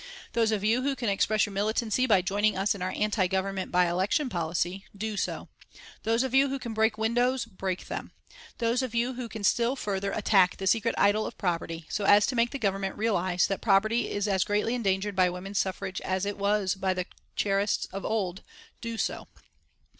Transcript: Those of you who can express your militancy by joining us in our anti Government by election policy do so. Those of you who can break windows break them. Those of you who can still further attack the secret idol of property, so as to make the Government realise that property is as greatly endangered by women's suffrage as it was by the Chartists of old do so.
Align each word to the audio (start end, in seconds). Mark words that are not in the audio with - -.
Those 0.33 0.51
of 0.51 0.63
you 0.63 0.81
who 0.81 0.95
can 0.95 1.09
express 1.09 1.45
your 1.45 1.53
militancy 1.53 2.07
by 2.07 2.23
joining 2.23 2.57
us 2.57 2.73
in 2.73 2.81
our 2.81 2.89
anti 2.95 3.27
Government 3.27 3.71
by 3.71 3.85
election 3.85 4.29
policy 4.29 4.83
do 4.97 5.15
so. 5.15 5.47
Those 6.01 6.23
of 6.23 6.33
you 6.33 6.49
who 6.49 6.57
can 6.57 6.73
break 6.73 6.97
windows 6.97 7.45
break 7.45 7.87
them. 7.87 8.11
Those 8.57 8.81
of 8.81 8.95
you 8.95 9.13
who 9.13 9.29
can 9.29 9.43
still 9.43 9.75
further 9.75 10.11
attack 10.11 10.57
the 10.57 10.65
secret 10.65 10.95
idol 10.97 11.27
of 11.27 11.37
property, 11.37 11.85
so 11.87 12.03
as 12.05 12.25
to 12.25 12.35
make 12.35 12.49
the 12.49 12.57
Government 12.57 12.97
realise 12.97 13.45
that 13.45 13.61
property 13.61 14.09
is 14.09 14.27
as 14.27 14.43
greatly 14.43 14.73
endangered 14.73 15.15
by 15.15 15.29
women's 15.29 15.59
suffrage 15.59 16.01
as 16.01 16.25
it 16.25 16.39
was 16.39 16.73
by 16.73 16.95
the 16.95 17.05
Chartists 17.35 17.85
of 17.93 18.03
old 18.03 18.41
do 18.81 18.97
so. 18.97 19.27